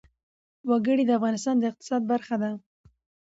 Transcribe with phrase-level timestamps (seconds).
[0.69, 2.51] وګړي د افغانستان د اقتصاد برخه ده.